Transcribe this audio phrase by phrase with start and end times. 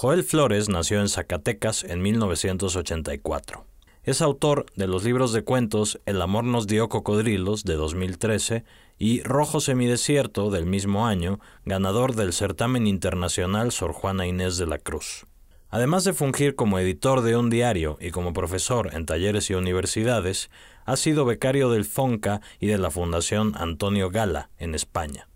[0.00, 3.64] Joel Flores nació en Zacatecas en 1984.
[4.04, 8.62] Es autor de los libros de cuentos El amor nos dio cocodrilos de 2013
[8.96, 14.78] y Rojo semidesierto del mismo año, ganador del certamen internacional Sor Juana Inés de la
[14.78, 15.26] Cruz.
[15.68, 20.48] Además de fungir como editor de un diario y como profesor en talleres y universidades,
[20.84, 25.28] ha sido becario del FONCA y de la Fundación Antonio Gala en España.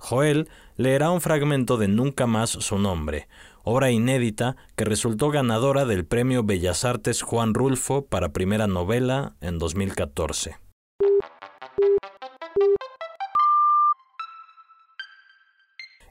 [0.00, 3.28] Joel leerá un fragmento de Nunca más su nombre,
[3.70, 9.60] obra inédita que resultó ganadora del Premio Bellas Artes Juan Rulfo para primera novela en
[9.60, 10.56] 2014.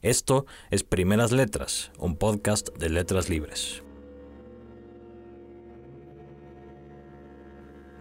[0.02, 3.84] Esto es Primeras Letras, un podcast de letras libres.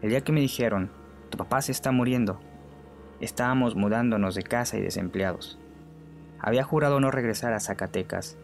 [0.03, 0.93] El día que me dijeron,
[1.31, 2.39] tu papá se está muriendo,
[3.20, 5.59] estábamos mudándonos de casa y desempleados.
[6.39, 8.39] Había jurado no regresar a Zacatecas,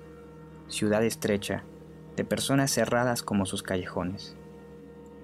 [0.75, 1.63] ciudad estrecha,
[2.17, 4.37] de personas cerradas como sus callejones.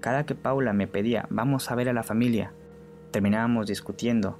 [0.00, 2.52] Cada que Paula me pedía, vamos a ver a la familia,
[3.10, 4.38] terminábamos discutiendo.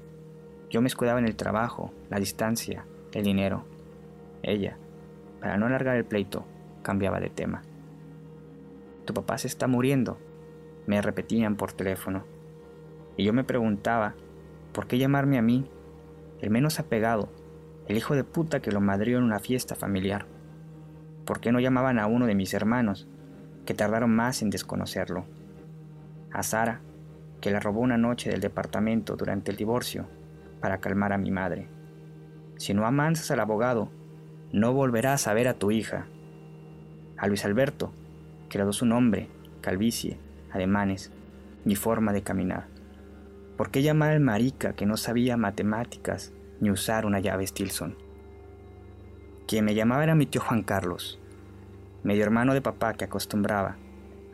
[0.71, 3.65] Yo me escudaba en el trabajo, la distancia, el dinero.
[4.43, 4.79] Ella,
[5.41, 6.45] para no alargar el pleito,
[6.83, 7.63] cambiaba de tema.
[9.05, 10.17] Tu papá se está muriendo,
[10.87, 12.25] me repetían por teléfono.
[13.17, 14.15] Y yo me preguntaba,
[14.73, 15.69] ¿por qué llamarme a mí,
[16.41, 17.29] el menos apegado,
[17.89, 20.27] el hijo de puta que lo madrió en una fiesta familiar?
[21.31, 23.07] ¿Por qué no llamaban a uno de mis hermanos,
[23.65, 25.27] que tardaron más en desconocerlo?
[26.33, 26.81] A Sara,
[27.41, 30.09] que la robó una noche del departamento durante el divorcio
[30.61, 31.69] para calmar a mi madre.
[32.57, 33.93] Si no amansas al abogado,
[34.53, 36.09] no volverás a ver a tu hija.
[37.17, 37.93] A Luis Alberto,
[38.49, 39.29] que le su nombre,
[39.61, 40.19] calvicie,
[40.51, 41.13] ademanes,
[41.65, 42.67] ni forma de caminar.
[43.57, 47.95] ¿Por qué llamar al marica que no sabía matemáticas ni usar una llave Stilson?
[49.47, 51.20] Quien me llamaba era mi tío Juan Carlos,
[52.03, 53.77] medio hermano de papá que acostumbraba,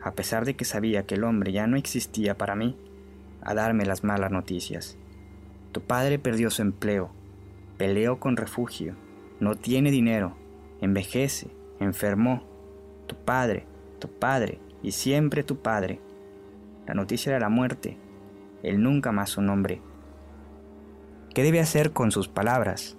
[0.01, 2.77] a pesar de que sabía que el hombre ya no existía para mí,
[3.41, 4.97] a darme las malas noticias.
[5.71, 7.11] Tu padre perdió su empleo,
[7.77, 8.95] peleó con refugio,
[9.39, 10.35] no tiene dinero,
[10.81, 12.43] envejece, enfermó.
[13.07, 13.65] Tu padre,
[13.99, 16.01] tu padre y siempre tu padre.
[16.85, 17.97] La noticia era la muerte,
[18.63, 19.81] él nunca más su nombre.
[21.33, 22.97] ¿Qué debe hacer con sus palabras?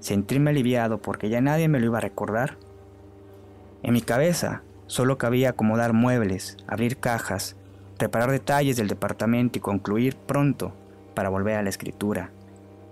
[0.00, 2.58] ¿Sentirme aliviado porque ya nadie me lo iba a recordar?
[3.82, 7.56] En mi cabeza solo cabía acomodar muebles, abrir cajas,
[7.96, 10.74] preparar detalles del departamento y concluir pronto
[11.14, 12.30] para volver a la escritura.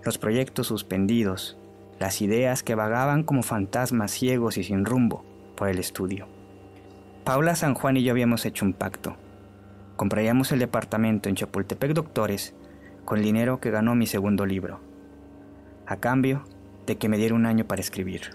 [0.03, 1.57] Los proyectos suspendidos,
[1.99, 6.27] las ideas que vagaban como fantasmas ciegos y sin rumbo por el estudio.
[7.23, 9.17] Paula San Juan y yo habíamos hecho un pacto.
[9.97, 12.55] Compraríamos el departamento en Chapultepec Doctores
[13.03, 14.79] con el dinero que ganó mi segundo libro,
[15.85, 16.45] a cambio
[16.85, 18.31] de que me diera un año para escribir.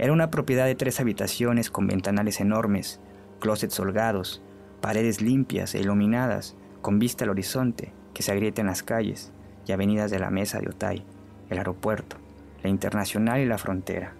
[0.00, 3.02] Era una propiedad de tres habitaciones con ventanales enormes,
[3.38, 4.42] closets holgados,
[4.80, 9.30] paredes limpias e iluminadas, con vista al horizonte que se agrieta en las calles
[9.66, 11.04] y avenidas de la Mesa de Otay,
[11.50, 12.16] el aeropuerto,
[12.62, 14.14] la internacional y la frontera.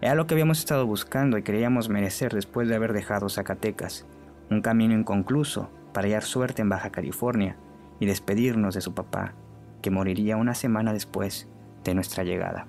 [0.00, 4.06] Era lo que habíamos estado buscando y creíamos merecer después de haber dejado Zacatecas,
[4.50, 7.58] un camino inconcluso para hallar suerte en Baja California
[8.00, 9.34] y despedirnos de su papá,
[9.82, 11.48] que moriría una semana después
[11.84, 12.66] de nuestra llegada.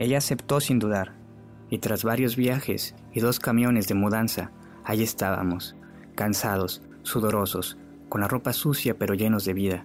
[0.00, 1.12] Ella aceptó sin dudar,
[1.68, 4.50] y tras varios viajes y dos camiones de mudanza,
[4.82, 5.76] allí estábamos,
[6.14, 7.76] cansados, sudorosos,
[8.08, 9.84] con la ropa sucia pero llenos de vida.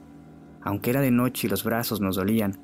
[0.62, 2.59] Aunque era de noche y los brazos nos dolían,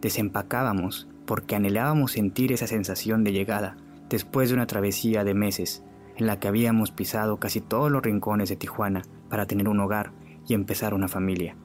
[0.00, 3.76] Desempacábamos porque anhelábamos sentir esa sensación de llegada
[4.08, 5.84] después de una travesía de meses
[6.16, 10.12] en la que habíamos pisado casi todos los rincones de Tijuana para tener un hogar
[10.48, 11.56] y empezar una familia.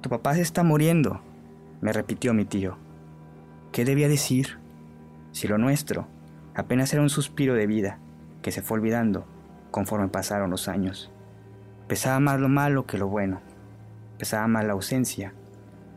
[0.00, 1.20] Tu papá se está muriendo,
[1.80, 2.83] me repitió mi tío.
[3.74, 4.60] ¿Qué debía decir?
[5.32, 6.06] Si lo nuestro
[6.54, 7.98] apenas era un suspiro de vida
[8.40, 9.26] que se fue olvidando
[9.72, 11.10] conforme pasaron los años.
[11.88, 13.40] Pesaba más lo malo que lo bueno.
[14.16, 15.34] Pesaba más la ausencia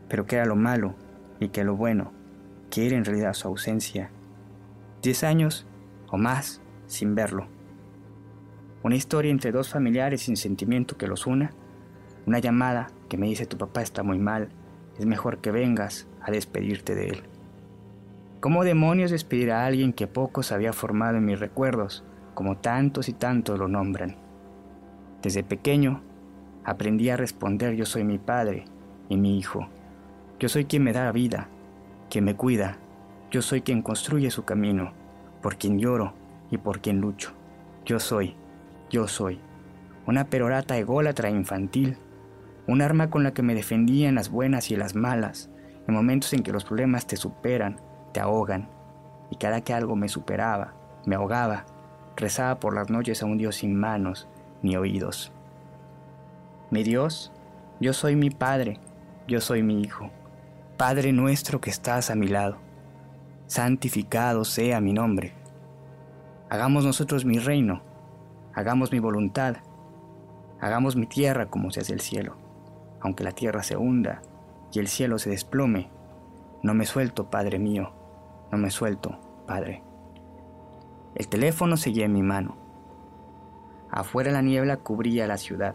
[0.08, 0.96] pero que era lo malo
[1.38, 2.10] y que lo bueno,
[2.68, 4.10] que era en realidad su ausencia.
[5.02, 5.64] Diez años
[6.08, 7.46] o más sin verlo.
[8.82, 11.52] Una historia entre dos familiares sin sentimiento que los una.
[12.26, 14.48] Una llamada que me dice tu papá está muy mal,
[14.98, 17.37] es mejor que vengas a despedirte de él.
[18.40, 22.04] ¿Cómo demonios despedir a alguien que poco se había formado en mis recuerdos,
[22.34, 24.14] como tantos y tantos lo nombran?
[25.22, 26.02] Desde pequeño
[26.64, 28.66] aprendí a responder yo soy mi padre
[29.08, 29.68] y mi hijo.
[30.38, 31.48] Yo soy quien me da vida,
[32.10, 32.78] quien me cuida.
[33.32, 34.92] Yo soy quien construye su camino,
[35.42, 36.14] por quien lloro
[36.52, 37.32] y por quien lucho.
[37.84, 38.36] Yo soy,
[38.88, 39.40] yo soy.
[40.06, 41.96] Una perorata ególatra infantil,
[42.68, 45.50] un arma con la que me defendía en las buenas y en las malas,
[45.88, 47.80] en momentos en que los problemas te superan,
[48.18, 48.68] ahogan.
[49.30, 50.72] y cada que algo me superaba,
[51.04, 51.66] me ahogaba,
[52.16, 54.26] rezaba por las noches a un Dios sin manos
[54.62, 55.32] ni oídos.
[56.70, 57.32] Mi Dios,
[57.80, 58.80] yo soy mi Padre,
[59.26, 60.10] yo soy mi Hijo.
[60.76, 62.56] Padre nuestro que estás a mi lado,
[63.46, 65.34] santificado sea mi nombre.
[66.50, 67.82] Hagamos nosotros mi reino,
[68.54, 69.56] hagamos mi voluntad,
[70.60, 72.36] hagamos mi tierra como se hace el cielo,
[73.00, 74.22] aunque la tierra se hunda
[74.72, 75.90] y el cielo se desplome.
[76.62, 77.92] No me suelto, Padre mío,
[78.50, 79.82] no me suelto, Padre.
[81.14, 82.56] El teléfono seguía en mi mano.
[83.90, 85.74] Afuera la niebla cubría la ciudad.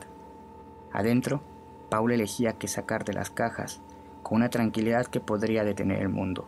[0.92, 1.42] Adentro,
[1.90, 3.82] Paula elegía qué sacar de las cajas,
[4.24, 6.48] con una tranquilidad que podría detener el mundo,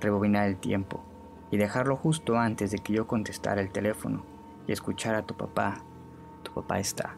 [0.00, 1.02] rebobinar el tiempo
[1.50, 4.24] y dejarlo justo antes de que yo contestara el teléfono
[4.66, 5.82] y escuchara a tu papá.
[6.42, 7.16] Tu papá está.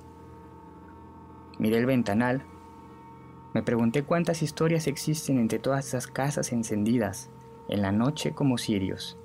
[1.59, 2.43] Miré el ventanal.
[3.53, 7.31] Me pregunté cuántas historias existen entre todas esas casas encendidas,
[7.69, 9.19] en la noche como cirios,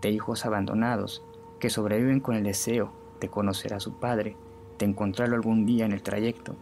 [0.00, 1.24] de hijos abandonados
[1.58, 4.36] que sobreviven con el deseo de conocer a su padre,
[4.78, 6.56] de encontrarlo algún día en el trayecto,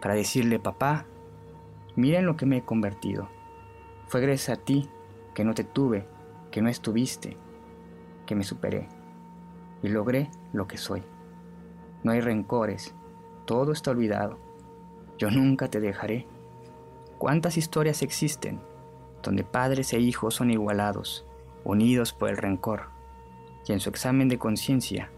[0.00, 1.06] para decirle, papá,
[1.96, 3.28] mira en lo que me he convertido.
[4.08, 4.88] Fue gracias a ti
[5.34, 6.06] que no te tuve,
[6.50, 7.36] que no estuviste,
[8.26, 8.88] que me superé
[9.82, 11.02] y logré lo que soy.
[12.02, 12.94] No hay rencores,
[13.46, 14.38] todo está olvidado.
[15.18, 16.26] Yo nunca te dejaré.
[17.18, 18.60] ¿Cuántas historias existen
[19.22, 21.24] donde padres e hijos son igualados,
[21.64, 22.90] unidos por el rencor?
[23.66, 25.10] Y en su examen de conciencia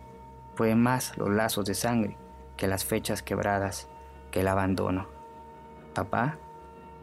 [0.55, 2.17] fue más los lazos de sangre
[2.57, 3.89] que las fechas quebradas
[4.31, 5.09] que el abandono.
[5.95, 6.39] Papá,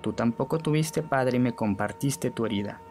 [0.02, 2.82] tú tampoco tuviste padre y me compartiste tu herida.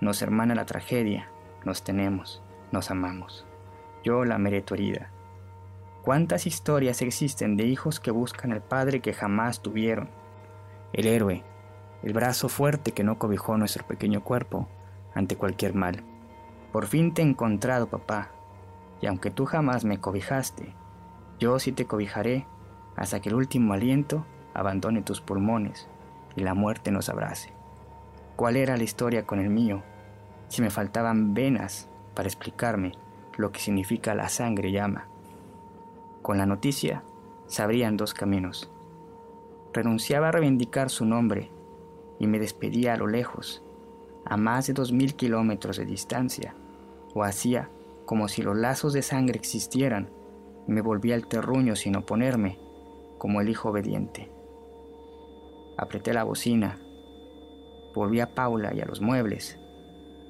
[0.00, 1.30] Nos hermana la tragedia,
[1.64, 3.46] nos tenemos, nos amamos.
[4.02, 5.10] Yo la tu herida.
[6.02, 10.08] ¿Cuántas historias existen de hijos que buscan al padre que jamás tuvieron?
[10.94, 11.44] El héroe,
[12.02, 14.68] el brazo fuerte que no cobijó nuestro pequeño cuerpo
[15.14, 16.02] ante cualquier mal.
[16.72, 18.30] Por fin te he encontrado, papá,
[19.00, 20.74] y aunque tú jamás me cobijaste,
[21.38, 22.46] yo sí te cobijaré
[22.96, 25.88] hasta que el último aliento abandone tus pulmones
[26.36, 27.52] y la muerte nos abrace.
[28.36, 29.82] ¿Cuál era la historia con el mío?
[30.48, 32.92] Si me faltaban venas para explicarme
[33.36, 35.08] lo que significa la sangre llama.
[36.22, 37.02] Con la noticia
[37.46, 38.70] sabrían dos caminos.
[39.72, 41.50] Renunciaba a reivindicar su nombre
[42.20, 43.64] y me despedía a lo lejos,
[44.26, 46.54] a más de dos mil kilómetros de distancia,
[47.14, 47.70] o hacía
[48.04, 50.10] como si los lazos de sangre existieran.
[50.68, 52.58] Y me volvía al terruño sin oponerme
[53.18, 54.30] como el hijo obediente.
[55.78, 56.78] Apreté la bocina,
[57.94, 59.58] volví a Paula y a los muebles,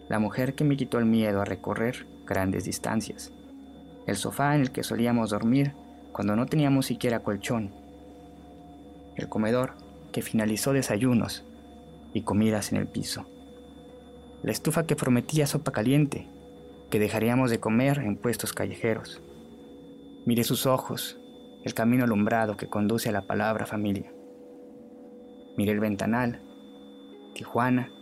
[0.08, 3.32] la mujer que me quitó el miedo a recorrer grandes distancias,
[4.06, 5.74] el sofá en el que solíamos dormir
[6.12, 7.74] cuando no teníamos siquiera colchón,
[9.16, 9.74] el comedor
[10.12, 11.49] que finalizó desayunos
[12.12, 13.26] y comidas en el piso,
[14.42, 16.26] la estufa que prometía sopa caliente,
[16.90, 19.22] que dejaríamos de comer en puestos callejeros.
[20.26, 21.18] Miré sus ojos,
[21.62, 24.12] el camino alumbrado que conduce a la palabra familia.
[25.56, 26.42] Miré el ventanal,
[27.34, 27.92] Tijuana,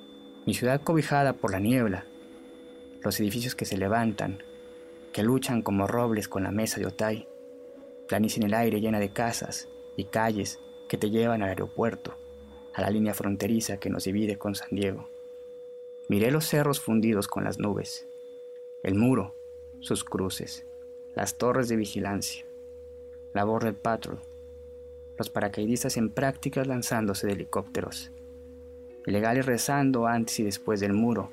[0.46, 2.06] mi ciudad cobijada por la niebla,
[3.02, 4.38] los edificios que se levantan,
[5.12, 7.28] que luchan como robles con la mesa de Otay,
[8.08, 12.16] planicie en el aire llena de casas y calles que te llevan al aeropuerto,
[12.78, 15.08] a la línea fronteriza que nos divide con San Diego.
[16.06, 18.06] Miré los cerros fundidos con las nubes,
[18.84, 19.34] el muro,
[19.80, 20.64] sus cruces,
[21.16, 22.46] las torres de vigilancia,
[23.34, 24.20] la Border Patrol,
[25.16, 28.12] los paracaidistas en prácticas lanzándose de helicópteros,
[29.06, 31.32] ilegales rezando antes y después del muro,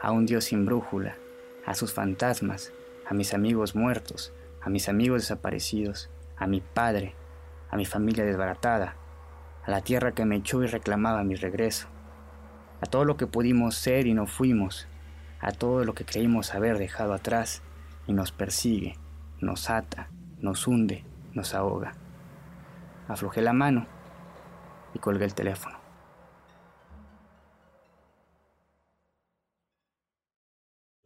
[0.00, 1.18] a un Dios sin brújula,
[1.64, 2.72] a sus fantasmas,
[3.06, 7.14] a mis amigos muertos, a mis amigos desaparecidos, a mi padre,
[7.68, 8.96] a mi familia desbaratada,
[9.64, 11.88] a la tierra que me echó y reclamaba mi regreso,
[12.80, 14.88] a todo lo que pudimos ser y no fuimos,
[15.40, 17.62] a todo lo que creímos haber dejado atrás
[18.06, 18.96] y nos persigue,
[19.40, 21.92] nos ata, nos hunde, nos ahoga.
[23.08, 23.86] Aflojé la mano
[24.94, 25.78] y colgué el teléfono.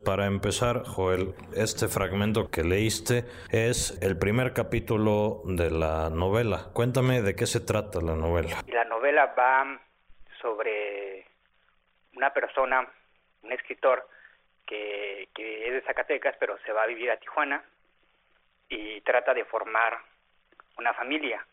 [0.05, 6.71] Para empezar, Joel, este fragmento que leíste es el primer capítulo de la novela.
[6.75, 8.63] Cuéntame de qué se trata la novela.
[8.67, 9.81] La novela va
[10.43, 11.27] sobre
[12.17, 12.87] una persona,
[13.43, 14.07] un escritor
[14.67, 17.65] que, que es de Zacatecas, pero se va a vivir a Tijuana
[18.69, 19.99] y trata de formar
[20.77, 21.47] una familia,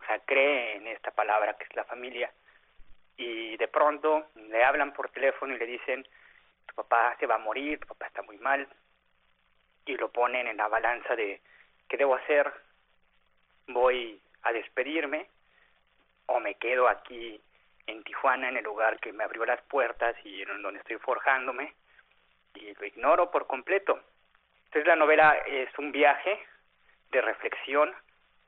[0.00, 2.30] o sea, cree en esta palabra que es la familia
[3.16, 6.06] y de pronto le hablan por teléfono y le dicen,
[6.68, 8.68] tu papá se va a morir, tu papá está muy mal
[9.86, 11.40] y lo ponen en la balanza de
[11.88, 12.52] qué debo hacer,
[13.66, 15.26] voy a despedirme
[16.26, 17.40] o me quedo aquí
[17.86, 21.72] en Tijuana, en el lugar que me abrió las puertas y en donde estoy forjándome,
[22.54, 23.98] y lo ignoro por completo.
[24.66, 26.38] Entonces la novela es un viaje
[27.10, 27.94] de reflexión,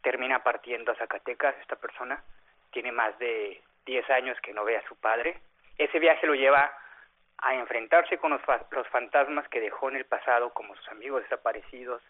[0.03, 2.23] termina partiendo a Zacatecas esta persona,
[2.71, 5.41] tiene más de 10 años que no ve a su padre.
[5.79, 6.71] Ese viaje lo lleva
[7.43, 12.03] a enfrentarse con los, los fantasmas que dejó en el pasado, como sus amigos desaparecidos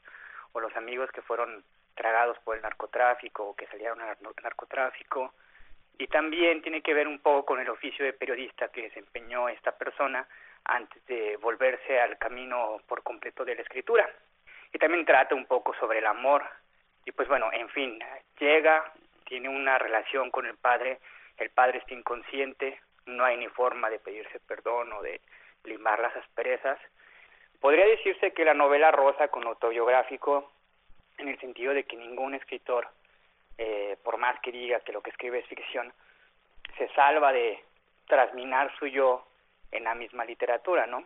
[0.53, 5.35] o los amigos que fueron tragados por el narcotráfico o que salieron al narcotráfico.
[5.99, 9.73] Y también tiene que ver un poco con el oficio de periodista que desempeñó esta
[9.73, 10.27] persona
[10.65, 14.09] antes de volverse al camino por completo de la escritura.
[14.73, 16.43] Y también trata un poco sobre el amor.
[17.05, 17.99] Y pues bueno, en fin,
[18.39, 18.93] llega,
[19.27, 21.01] tiene una relación con el padre,
[21.37, 25.21] el padre está inconsciente, no hay ni forma de pedirse perdón o de
[25.65, 26.79] limar las asperezas.
[27.61, 30.51] Podría decirse que la novela rosa con autobiográfico
[31.19, 32.89] en el sentido de que ningún escritor,
[33.59, 35.93] eh, por más que diga que lo que escribe es ficción,
[36.79, 37.63] se salva de
[38.07, 39.27] trasminar su yo
[39.71, 41.05] en la misma literatura, ¿no?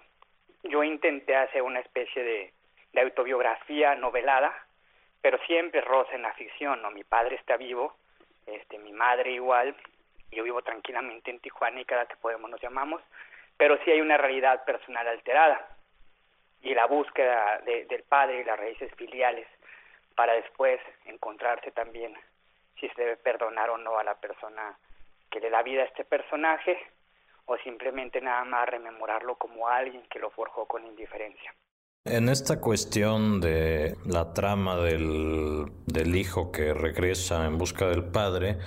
[0.63, 2.53] Yo intenté hacer una especie de,
[2.93, 4.55] de autobiografía novelada,
[5.21, 6.91] pero siempre rosa en la ficción, ¿no?
[6.91, 7.97] Mi padre está vivo,
[8.47, 9.75] este, mi madre igual,
[10.35, 13.03] yo vivo tranquilamente en Tijuana y cada que podemos nos llamamos,
[13.57, 15.69] pero sí hay una realidad personal alterada
[16.63, 19.47] y la búsqueda del padre y las raíces filiales
[20.15, 22.17] para después encontrarse también
[22.81, 24.77] si se debe perdonar o no a la persona
[25.31, 26.79] que le da vida a este personaje
[27.47, 31.55] o simplemente nada más rememorarlo como alguien que lo forjó con indiferencia.
[32.07, 38.59] En esta cuestión de la trama del, del, hijo que regresa en busca del padre,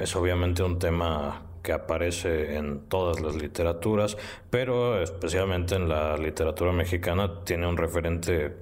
[0.00, 4.16] es obviamente un tema que aparece en todas las literaturas,
[4.50, 8.56] pero especialmente en la literatura mexicana tiene un referente,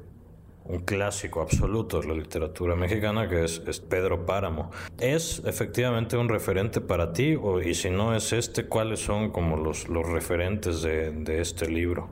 [0.67, 4.71] un clásico absoluto de la literatura mexicana que es, Pedro Páramo.
[4.99, 7.39] ¿Es efectivamente un referente para ti?
[7.65, 12.11] Y si no es este, ¿cuáles son como los, los referentes de, de este libro?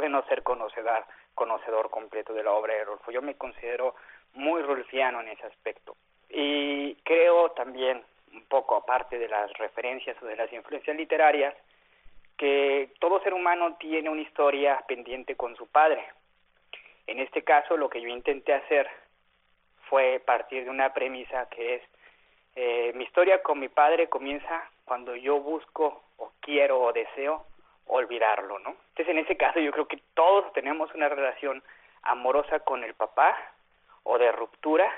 [0.00, 3.10] De no ser conocedor, conocedor completo de la obra de Rolfo.
[3.10, 3.94] Yo me considero
[4.34, 5.96] muy rolfiano en ese aspecto.
[6.28, 11.54] Y creo también, un poco aparte de las referencias o de las influencias literarias,
[12.36, 16.04] que todo ser humano tiene una historia pendiente con su padre.
[17.06, 18.88] En este caso, lo que yo intenté hacer
[19.88, 21.82] fue partir de una premisa que es,
[22.56, 27.44] eh, mi historia con mi padre comienza cuando yo busco o quiero o deseo
[27.92, 28.70] olvidarlo, ¿no?
[28.70, 31.62] Entonces, en ese caso, yo creo que todos tenemos una relación
[32.02, 33.36] amorosa con el papá
[34.04, 34.90] o de ruptura,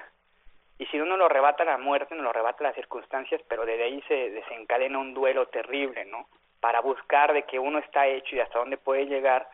[0.78, 4.02] y si uno lo arrebata la muerte, no lo arrebata las circunstancias, pero desde ahí
[4.08, 6.26] se desencadena un duelo terrible, ¿no?
[6.60, 9.48] Para buscar de que uno está hecho y hasta dónde puede llegar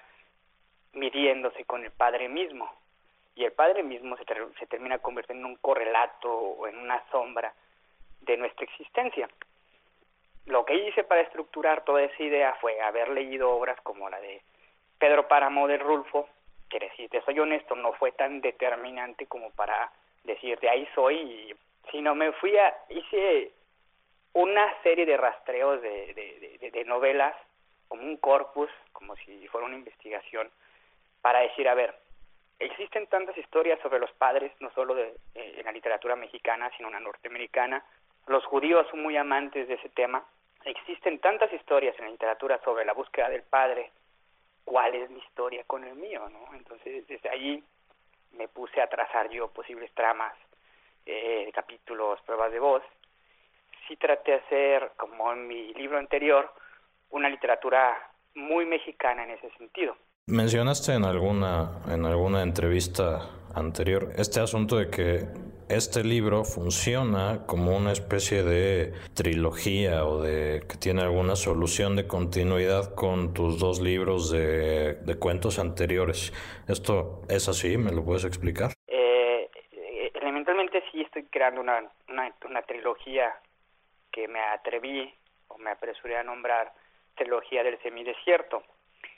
[0.93, 2.73] midiéndose con el padre mismo.
[3.35, 4.25] Y el padre mismo se,
[4.59, 7.53] se termina convirtiendo en un correlato o en una sombra
[8.23, 9.29] de nuestra existencia
[10.51, 14.43] lo que hice para estructurar toda esa idea fue haber leído obras como la de
[14.99, 16.29] Pedro Páramo de Rulfo,
[16.69, 19.91] que decir, te soy honesto, no fue tan determinante como para
[20.25, 21.57] decir de ahí soy,
[21.91, 23.53] sino me fui a, hice
[24.33, 26.15] una serie de rastreos de,
[26.61, 27.35] de, de, novelas,
[27.89, 30.51] como un corpus, como si fuera una investigación,
[31.21, 31.95] para decir, a ver,
[32.59, 36.89] existen tantas historias sobre los padres, no solo de, eh, en la literatura mexicana, sino
[36.89, 37.85] en la norteamericana,
[38.27, 40.25] los judíos son muy amantes de ese tema.
[40.65, 43.91] Existen tantas historias en la literatura sobre la búsqueda del padre.
[44.65, 46.29] ¿Cuál es mi historia con el mío?
[46.29, 46.55] ¿no?
[46.55, 47.63] Entonces, desde ahí
[48.33, 50.35] me puse a trazar yo posibles tramas,
[51.07, 52.83] eh, capítulos, pruebas de voz.
[53.89, 56.53] Sí traté de hacer, como en mi libro anterior,
[57.11, 59.97] una literatura muy mexicana en ese sentido.
[60.31, 65.25] Mencionaste en alguna, en alguna entrevista anterior este asunto de que
[65.69, 72.07] este libro funciona como una especie de trilogía o de que tiene alguna solución de
[72.07, 76.33] continuidad con tus dos libros de, cuentos anteriores.
[76.69, 77.77] ¿Esto es así?
[77.77, 78.71] ¿Me lo puedes explicar?
[78.87, 79.51] Eh,
[80.15, 83.35] elementalmente sí estoy creando una, una, una trilogía
[84.13, 85.13] que me atreví
[85.49, 86.73] o me apresuré a nombrar
[87.17, 88.63] trilogía del semidesierto,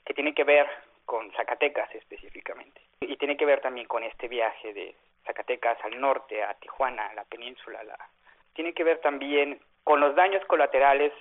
[0.07, 0.67] que tiene que ver
[1.05, 2.81] con Zacatecas específicamente.
[3.01, 4.95] Y tiene que ver también con este viaje de
[5.25, 7.83] Zacatecas al norte, a Tijuana, a la península.
[7.83, 7.99] La...
[8.55, 11.13] Tiene que ver también con los daños colaterales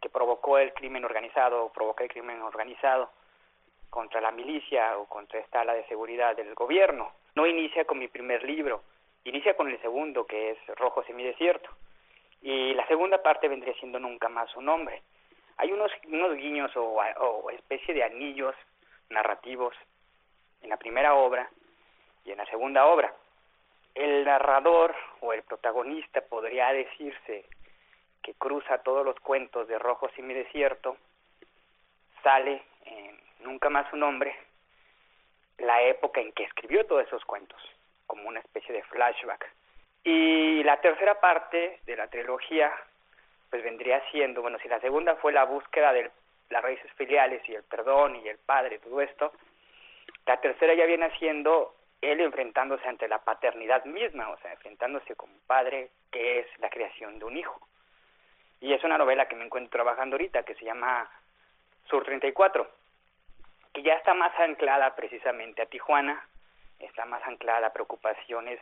[0.00, 3.10] que provocó el crimen organizado o provoca el crimen organizado
[3.90, 7.12] contra la milicia o contra esta ala de seguridad del gobierno.
[7.34, 8.82] No inicia con mi primer libro,
[9.24, 11.70] inicia con el segundo, que es Rojo Semidesierto.
[12.42, 15.02] Y la segunda parte vendría siendo Nunca más un hombre.
[15.58, 18.54] Hay unos, unos guiños o, o especie de anillos
[19.10, 19.74] narrativos
[20.62, 21.48] en la primera obra
[22.24, 23.14] y en la segunda obra
[23.94, 27.44] el narrador o el protagonista podría decirse
[28.22, 30.96] que cruza todos los cuentos de Rojo mi Desierto,
[32.22, 34.36] sale en Nunca más un hombre
[35.58, 37.58] la época en que escribió todos esos cuentos,
[38.06, 39.50] como una especie de flashback.
[40.04, 42.70] Y la tercera parte de la trilogía,
[43.48, 46.10] pues vendría siendo, bueno, si la segunda fue la búsqueda de
[46.50, 49.32] las raíces filiales y el perdón y el padre, todo esto,
[50.26, 55.34] la tercera ya viene siendo él enfrentándose ante la paternidad misma, o sea, enfrentándose como
[55.46, 57.60] padre, que es la creación de un hijo.
[58.60, 61.10] Y es una novela que me encuentro trabajando ahorita, que se llama
[61.88, 62.68] Sur 34,
[63.72, 66.22] que ya está más anclada precisamente a Tijuana,
[66.78, 68.58] está más anclada a preocupaciones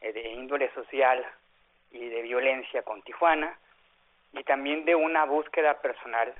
[0.00, 1.24] eh, de índole social
[1.90, 3.58] y de violencia con Tijuana,
[4.32, 6.34] y también de una búsqueda personal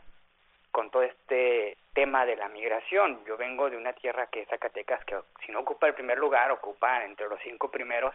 [0.73, 3.25] con todo este tema de la migración.
[3.27, 6.51] Yo vengo de una tierra que es Zacatecas, que si no ocupa el primer lugar,
[6.51, 8.15] ocupa entre los cinco primeros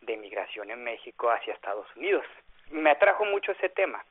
[0.00, 2.24] de migración en México hacia Estados Unidos.
[2.70, 4.04] Me atrajo mucho ese tema.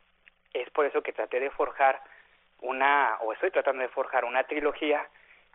[0.54, 2.02] Es por eso que traté de forjar
[2.62, 5.08] una, o estoy tratando de forjar una trilogía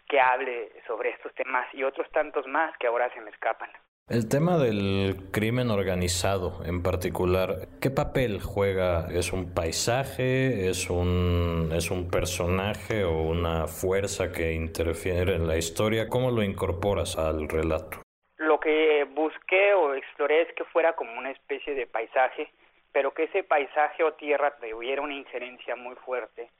[0.09, 3.71] que hable sobre estos temas y otros tantos más que ahora se me escapan.
[4.13, 9.07] El tema del crimen organizado en particular, ¿qué papel juega?
[9.11, 10.69] ¿Es un paisaje?
[10.69, 16.11] ¿Es un, ¿Es un personaje o una fuerza que interfiere en la historia?
[16.11, 18.03] ¿Cómo lo incorporas al relato?
[18.37, 22.53] Lo que busqué o exploré es que fuera como una especie de paisaje,
[22.93, 26.51] pero que ese paisaje o tierra tuviera una injerencia muy fuerte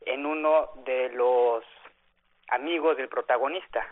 [0.00, 1.62] en uno de los
[2.48, 3.84] amigos del protagonista,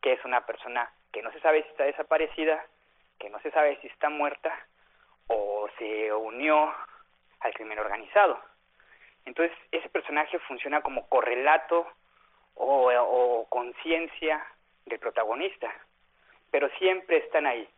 [0.00, 2.64] que es una persona que no se sabe si está desaparecida,
[3.18, 4.52] que no se sabe si está muerta
[5.26, 6.72] o se unió
[7.40, 8.38] al crimen organizado.
[9.26, 11.86] Entonces, ese personaje funciona como correlato
[12.54, 14.44] o, conciencia
[14.86, 15.72] del protagonista,
[16.50, 17.68] pero siempre están ahí,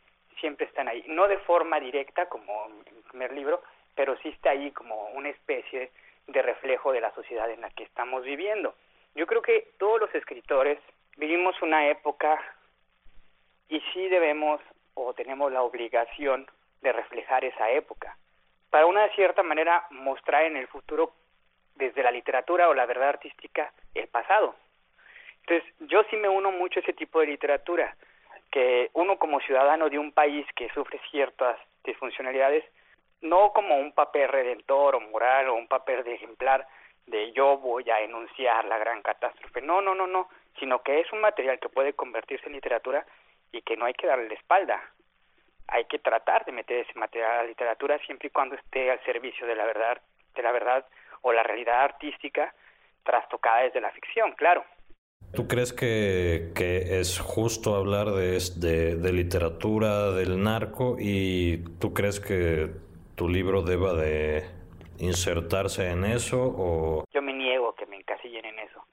[0.41, 3.63] siempre están ahí, no de forma directa como en el primer libro,
[3.95, 5.91] pero sí está ahí como una especie
[6.27, 8.75] de reflejo de la sociedad en la que estamos viviendo.
[9.15, 10.79] Yo creo que todos los escritores
[11.17, 12.41] vivimos una época
[13.73, 14.61] y sí debemos
[14.93, 16.47] o tenemos la obligación
[16.83, 18.19] de reflejar esa época,
[18.69, 21.15] para una cierta manera mostrar en el futuro
[21.77, 24.55] desde la literatura o la verdad artística el pasado.
[25.41, 27.97] Entonces, yo sí me uno mucho a ese tipo de literatura,
[28.51, 32.65] que uno como ciudadano de un país que sufre ciertas disfuncionalidades,
[33.23, 36.69] no como un papel redentor o moral o un papel de ejemplar
[37.07, 40.29] de yo voy a enunciar la gran catástrofe, no, no, no, no,
[40.61, 43.07] sino que es un material que puede convertirse en literatura
[43.53, 44.83] y que no hay que darle la espalda.
[45.69, 49.03] Hay que tratar de meter ese material a la literatura siempre y cuando esté al
[49.05, 50.01] servicio de la verdad,
[50.35, 50.87] de la verdad
[51.21, 52.53] o la realidad artística
[53.05, 54.65] trastocada desde la ficción, claro.
[55.35, 61.95] ¿Tú crees que, que es justo hablar de, de, de, literatura del narco y tú
[61.95, 62.71] crees que
[63.15, 64.45] tu libro deba de
[64.99, 67.05] insertarse en eso o...?
[67.13, 68.85] Yo me niego que me encasillen en eso.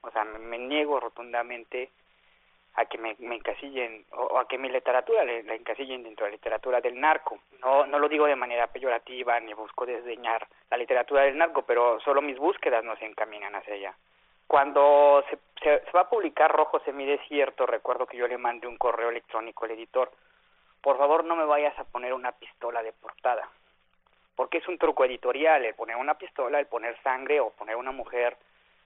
[0.00, 1.90] O sea, me, me niego rotundamente
[2.74, 6.36] a que me, me encasillen o, a que mi literatura la encasillen dentro de la
[6.36, 7.38] literatura del narco.
[7.60, 12.00] No, no lo digo de manera peyorativa ni busco desdeñar la literatura del narco, pero
[12.00, 13.94] solo mis búsquedas no se encaminan hacia ella.
[14.46, 19.10] Cuando se, se, va a publicar Rojo Semidesierto, recuerdo que yo le mandé un correo
[19.10, 20.10] electrónico al editor,
[20.80, 23.48] por favor no me vayas a poner una pistola de portada,
[24.34, 27.92] porque es un truco editorial el poner una pistola, el poner sangre o poner una
[27.92, 28.36] mujer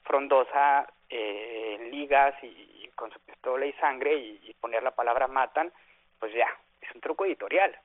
[0.06, 5.70] frondosa eh, en ligas y, con su pistola y sangre y, poner la palabra matan,
[6.18, 6.48] pues ya,
[6.80, 7.76] es un truco editorial.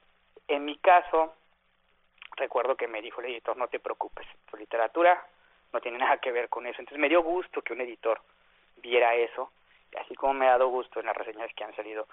[0.47, 1.33] En mi caso,
[2.37, 5.21] recuerdo que me dijo el editor, no te preocupes, tu literatura
[5.73, 6.79] no tiene nada que ver con eso.
[6.79, 8.21] Entonces me dio gusto que un editor
[8.77, 9.51] viera eso,
[9.99, 12.07] así como me ha dado gusto en las reseñas que han salido,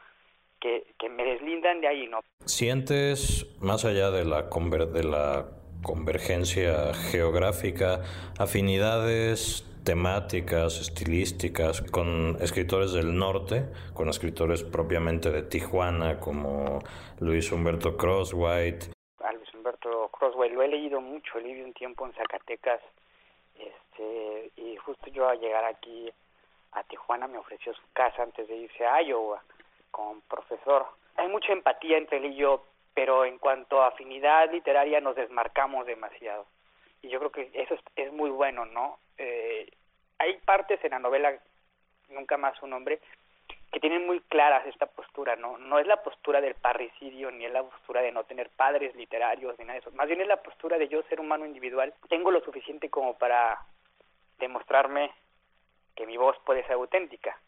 [0.60, 2.20] que, que me deslindan de ahí, ¿no?
[2.44, 5.46] ¿Sientes, más allá de la, de la
[5.82, 8.02] convergencia geográfica,
[8.38, 13.64] afinidades temáticas, estilísticas, con escritores del norte,
[13.94, 16.80] con escritores propiamente de Tijuana, como
[17.20, 18.92] Luis Humberto Crosswhite.
[19.20, 22.80] A Luis Humberto Crosswhite lo he leído mucho, leído un tiempo en Zacatecas,
[23.54, 26.10] este, y justo yo al llegar aquí
[26.72, 29.42] a Tijuana me ofreció su casa antes de irse a Iowa
[29.90, 30.86] como profesor.
[31.16, 32.64] Hay mucha empatía entre él y yo,
[32.94, 36.46] pero en cuanto a afinidad literaria nos desmarcamos demasiado.
[37.02, 38.98] Y yo creo que eso es, es muy bueno, ¿no?
[39.18, 39.70] Eh,
[40.18, 41.38] hay partes en la novela,
[42.08, 43.00] nunca más un hombre,
[43.70, 45.58] que tienen muy claras esta postura, ¿no?
[45.58, 49.58] No es la postura del parricidio, ni es la postura de no tener padres literarios,
[49.58, 49.90] ni nada de eso.
[49.92, 51.92] Más bien es la postura de yo ser humano individual.
[52.08, 53.60] Tengo lo suficiente como para
[54.38, 55.12] demostrarme
[55.94, 57.38] que mi voz puede ser auténtica.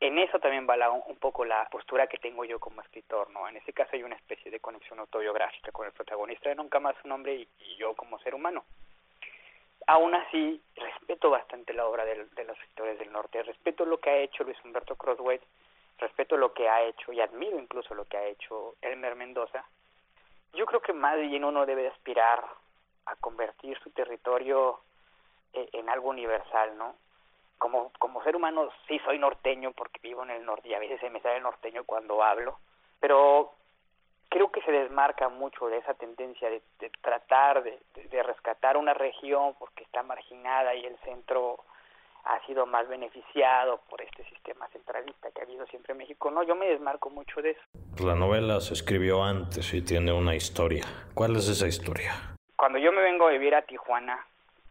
[0.00, 3.46] En eso también va la, un poco la postura que tengo yo como escritor, ¿no?
[3.46, 6.96] En ese caso hay una especie de conexión autobiográfica con el protagonista de Nunca más
[7.04, 8.64] un hombre y yo como ser humano.
[9.86, 14.16] aún así respeto bastante la obra de, los escritores del norte, respeto lo que ha
[14.18, 15.40] hecho Luis Humberto Crossway,
[15.98, 19.64] respeto lo que ha hecho y admiro incluso lo que ha hecho Elmer Mendoza.
[20.54, 22.42] Yo creo que más bien uno debe aspirar
[23.06, 24.80] a convertir su territorio
[25.52, 26.94] eh, en algo universal, ¿no?
[27.60, 30.98] Como, como ser humano sí soy norteño porque vivo en el norte y a veces
[30.98, 32.58] se me sale el norteño cuando hablo,
[32.98, 33.52] pero
[34.30, 36.62] creo que se desmarca mucho de esa tendencia de,
[37.02, 41.58] tratar de, rescatar una región porque está marginada y el centro
[42.24, 46.30] ha sido más beneficiado por este sistema centralista que ha habido siempre en México.
[46.30, 47.60] No, yo me desmarco mucho de eso.
[48.02, 50.84] La novela se escribió antes y tiene una historia.
[51.14, 52.12] ¿Cuál es esa historia?
[52.56, 54.26] Cuando yo me vengo a vivir a Tijuana,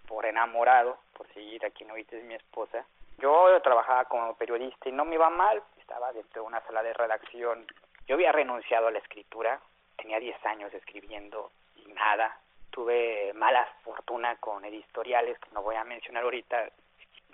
[0.10, 2.84] por enamorado, por seguir aquí no es mi esposa,
[3.20, 6.94] yo trabajaba como periodista y no me iba mal, estaba dentro de una sala de
[6.94, 7.66] redacción
[8.10, 9.62] yo había renunciado a la escritura,
[9.96, 12.40] tenía 10 años escribiendo y nada.
[12.72, 16.72] Tuve mala fortuna con editoriales que no voy a mencionar ahorita.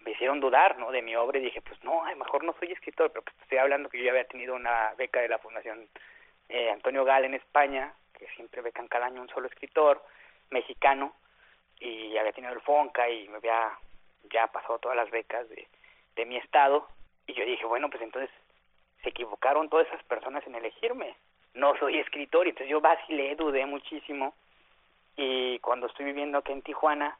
[0.04, 0.92] Me hicieron dudar ¿no?
[0.92, 3.38] de mi obra y dije, pues no, a lo mejor no soy escritor, pero pues
[3.44, 5.88] estoy hablando que yo ya había tenido una beca de la Fundación
[6.50, 10.04] eh, Antonio Gal en España, que siempre becan cada año un solo escritor
[10.50, 11.14] mexicano,
[11.80, 13.78] y había tenido el FONCA y me había
[14.32, 15.68] ya pasado todas las becas de,
[16.16, 16.88] de mi estado.
[17.28, 18.30] Y yo dije, bueno, pues entonces
[19.04, 21.16] se equivocaron todas esas personas en elegirme.
[21.54, 24.34] No soy escritor, entonces yo vacilé, dudé muchísimo.
[25.16, 27.18] Y cuando estoy viviendo aquí en Tijuana,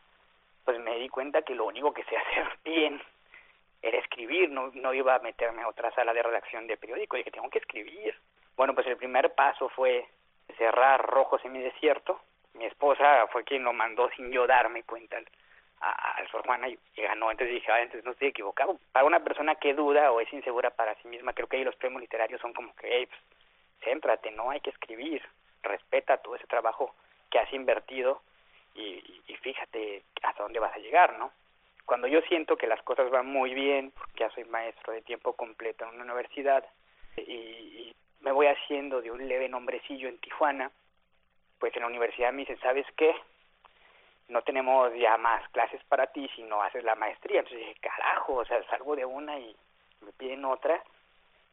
[0.65, 3.02] pues me di cuenta que lo único que sé hacer bien
[3.82, 7.32] era escribir, no, no iba a meterme a otra sala de redacción de periódico, dije,
[7.32, 8.15] tengo que escribir.
[8.58, 10.08] Bueno, pues el primer paso fue
[10.58, 12.20] cerrar Rojos en mi desierto.
[12.56, 15.18] Mi esposa fue quien lo mandó sin yo darme cuenta
[15.80, 17.32] al Sor Juana y, ganó.
[17.32, 18.80] Entonces dije, ah, entonces no estoy equivocado.
[18.91, 21.76] Para una persona que duda o es insegura para sí misma, creo que ahí los
[21.76, 23.20] premios literarios son como que, hey, pues,
[23.84, 25.22] céntrate, no hay que escribir,
[25.62, 26.96] respeta todo ese trabajo
[27.30, 28.22] que has invertido
[28.74, 29.02] y,
[29.41, 31.32] fíjate hasta dónde vas a llegar, ¿no?
[31.86, 35.34] Cuando yo siento que las cosas van muy bien, porque ya soy maestro de tiempo
[35.34, 36.65] completo en una universidad
[37.18, 40.72] y, me voy haciendo de un leve nombrecillo en Tijuana,
[41.65, 43.15] pues en la universidad me dicen, ¿sabes qué?
[44.28, 47.39] no tenemos ya más clases para ti si no haces la maestría.
[47.39, 49.56] Entonces dije, carajo, o sea, salgo de una y
[50.01, 50.82] me piden otra.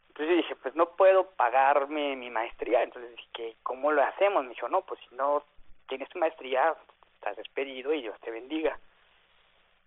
[0.09, 2.83] Entonces dije, pues no puedo pagarme mi maestría.
[2.83, 4.45] Entonces dije, ¿cómo lo hacemos?
[4.45, 5.43] Me dijo, no, pues si no
[5.89, 6.75] tienes tu maestría,
[7.15, 8.79] estás despedido y Dios te bendiga.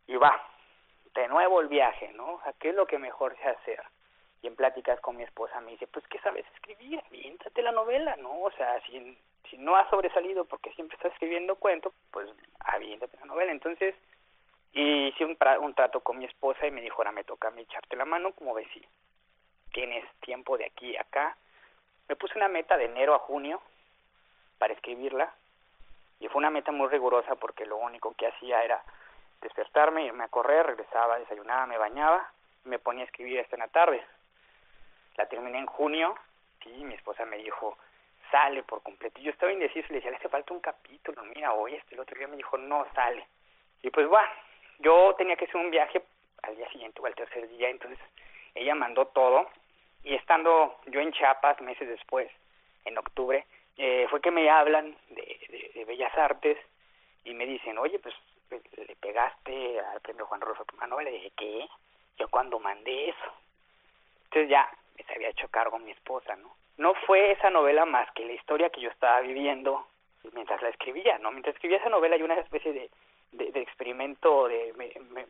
[0.07, 0.39] Y va,
[1.15, 2.33] de nuevo el viaje, ¿no?
[2.33, 3.81] O ¿qué es lo que mejor sé hacer?
[4.45, 7.01] Y en pláticas con mi esposa me dice, pues, ¿qué sabes escribir?
[7.07, 8.43] Aviéntate la novela, ¿no?
[8.43, 9.17] O sea, si,
[9.49, 12.29] si no has sobresalido porque siempre estás escribiendo cuentos, pues
[12.59, 13.51] aviéntate la novela.
[13.51, 13.95] Entonces,
[14.71, 17.63] hice un, un trato con mi esposa y me dijo, ahora me toca a mí
[17.63, 18.85] echarte la mano, como ves, si
[19.73, 21.35] tienes tiempo de aquí a acá.
[22.07, 23.59] Me puse una meta de enero a junio
[24.59, 25.33] para escribirla
[26.19, 28.83] y fue una meta muy rigurosa porque lo único que hacía era
[29.41, 32.29] despertarme, irme a correr, regresaba, desayunaba, me bañaba
[32.63, 34.05] y me ponía a escribir esta en la tarde.
[35.17, 36.15] La terminé en junio,
[36.63, 37.77] sí, mi esposa me dijo,
[38.31, 39.19] sale por completo.
[39.19, 42.01] Y yo estaba indeciso, le decía, le hace falta un capítulo, mira, hoy este, el
[42.01, 43.25] otro día me dijo, no sale.
[43.81, 44.29] Y pues bueno,
[44.79, 46.01] yo tenía que hacer un viaje
[46.43, 47.99] al día siguiente o al tercer día, entonces
[48.53, 49.49] ella mandó todo
[50.03, 52.29] y estando yo en Chiapas meses después,
[52.85, 53.45] en octubre,
[53.77, 56.57] eh, fue que me hablan de, de, Bellas Artes
[57.25, 58.13] y me dicen, oye, pues
[58.49, 61.67] le pegaste al premio Juan Rufo tu Le dije, ¿qué?
[62.17, 63.33] Yo cuando mandé eso.
[64.25, 64.69] Entonces ya
[65.03, 66.55] se había hecho cargo mi esposa, ¿no?
[66.77, 69.87] no fue esa novela más que la historia que yo estaba viviendo
[70.33, 71.31] mientras la escribía, ¿no?
[71.31, 72.89] Mientras escribía esa novela hay una especie de,
[73.31, 74.73] de, experimento de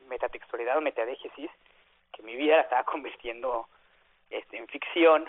[0.07, 1.51] metatextualidad o metadégesis
[2.13, 3.67] que mi vida la estaba convirtiendo
[4.29, 5.25] este, en ficción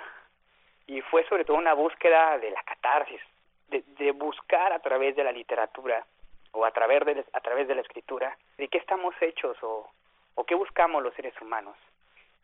[0.86, 3.20] y fue sobre todo una búsqueda de la catarsis,
[3.68, 6.06] de, de buscar a través de la literatura
[6.52, 9.90] o a través de, a través de la escritura de qué estamos hechos o,
[10.36, 11.76] o qué buscamos los seres humanos.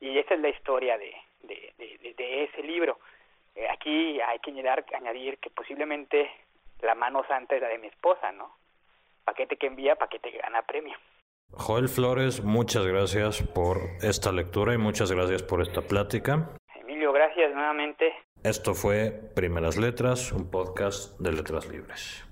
[0.00, 2.98] Y esa es la historia de, de, de, de ese libro.
[3.54, 6.30] Eh, aquí hay que añadir, añadir que posiblemente
[6.80, 8.56] la mano santa es la de mi esposa, ¿no?
[9.24, 10.96] Paquete que envía, paquete que gana premio.
[11.52, 16.48] Joel Flores, muchas gracias por esta lectura y muchas gracias por esta plática.
[16.74, 18.12] Emilio, gracias nuevamente.
[18.42, 22.31] Esto fue Primeras Letras, un podcast de Letras Libres.